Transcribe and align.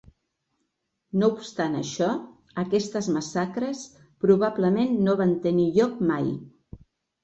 No 1.23 1.29
obstant 1.33 1.75
això, 1.81 2.09
aquestes 2.65 3.11
massacres 3.19 3.87
probablement 4.27 5.01
no 5.09 5.19
van 5.25 5.39
tenir 5.49 5.73
lloc 5.81 6.07
mai. 6.13 6.39